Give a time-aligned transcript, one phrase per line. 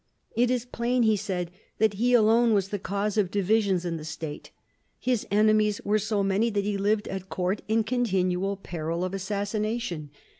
[0.35, 4.03] It was plain, he said, that he alone was the cause of divisions in the
[4.03, 4.49] State.
[4.97, 10.09] His enemies were so many that he lived at Court in continual peril of assassination.